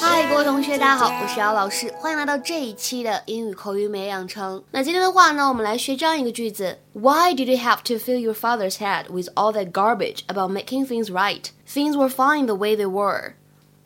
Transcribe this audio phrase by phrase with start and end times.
[0.00, 4.62] 嗨，各位同学，大家好，我是姚老师，欢迎来到这一期的英语口语美养成。
[4.70, 11.10] 那今天的话呢，我们来学这样一个句子：Why did you have to fill your father's head with all that garbage about making things
[11.10, 11.44] right?
[11.66, 13.34] Things were fine the way they were.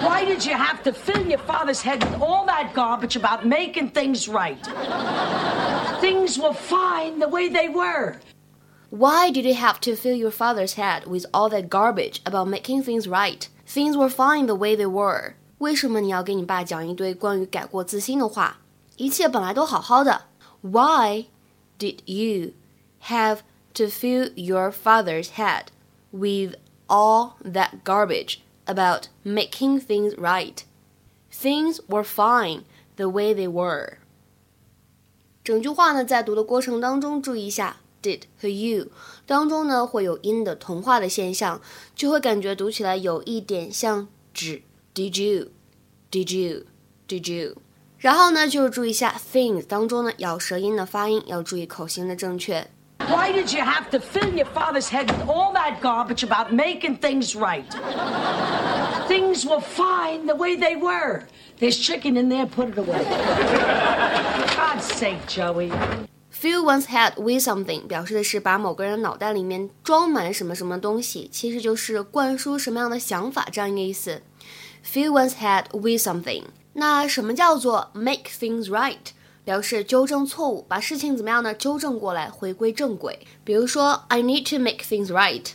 [0.00, 3.90] Why did you have to fill your father's head with all that garbage about making
[3.90, 4.58] things right?
[6.00, 8.20] things were fine the way they were.
[8.90, 12.82] Why did you have to fill your father's head with all that garbage about making
[12.82, 13.48] things right?
[13.66, 15.34] Things were fine the way they were.
[15.58, 18.58] 为什么你要给你爸讲一堆关于改过自新的话？
[18.96, 20.26] 一切本来都好好的。
[20.60, 21.26] Why
[21.78, 22.52] did you
[23.08, 23.38] have
[23.74, 25.66] to fill your father's head
[26.12, 26.54] with
[26.88, 28.38] all that garbage
[28.71, 30.63] about making things right?
[31.31, 32.63] Things were fine
[32.95, 33.97] the way they were.
[35.43, 37.77] 整句话呢，在读的过程当中，注意一下。
[38.01, 38.87] did 和 you
[39.27, 41.61] 当中呢会有音的同化的现象，
[41.95, 44.63] 就会感觉读起来有一点像指
[44.95, 45.49] did you
[46.09, 46.65] did you
[47.07, 47.55] did you。
[47.99, 52.71] 然后呢，就是注意一下 things 当中呢咬舌音的发音，要注意口型的正确。
[53.10, 57.34] Why did you have to fill your father's head with all that garbage about making things
[57.36, 57.64] right?
[59.06, 61.24] things were fine the way they were.
[61.58, 63.04] There's chicken in there, put it away.
[64.56, 65.72] God's sake, Joey.
[66.30, 74.22] Fill one's head with something 表示的是把某个人脑袋里面装满什么什么东西，其实就是灌输什么样的想法这样一个意思。
[74.84, 76.44] Fill one's head with something。
[76.74, 79.12] 那什么叫做 make things right？
[79.43, 81.53] 表示纠正错误，把事情怎么样呢？
[81.53, 83.19] 纠正过来，回归正轨。
[83.43, 85.45] 比如说，I need to make things right。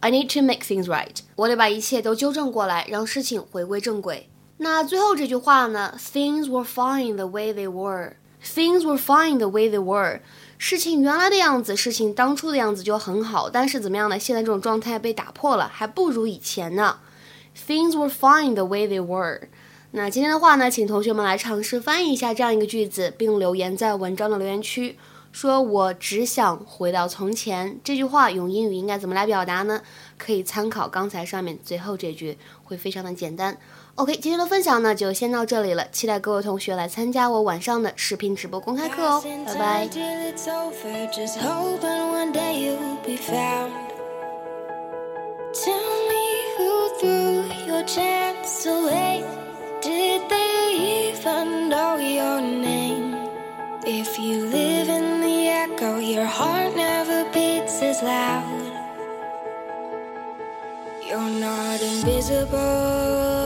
[0.00, 1.16] I need to make things right。
[1.36, 4.28] 我得把一切都纠正过来，让事情回归正轨。
[4.58, 8.14] 那最后这句话呢？Things were fine the way they were。
[8.44, 10.20] Things were fine the way they were，
[10.56, 14.18] 事情原来的样子，事情当初的样子就很好，但是怎么样呢？
[14.18, 16.98] 现在这种状态被打破了，还不如以前呢。
[17.66, 19.48] Things were fine the way they were。
[19.96, 24.98] 那今天的话呢，请同学们来尝试翻译一下这样一个句子，并留言在文章的留言区，
[25.32, 27.80] 说我只想回到从前。
[27.82, 29.80] 这句话用英语应该怎么来表达呢？
[30.18, 33.56] 可以参考刚才上面最后这句，会非常的简单。
[33.94, 39.88] OK，今天的分享呢就先到这里了，期待各位同学来参加我晚上的视频直播公开课哦，拜拜。
[53.88, 58.72] If you live in the echo, your heart never beats as loud.
[61.06, 63.45] You're not invisible.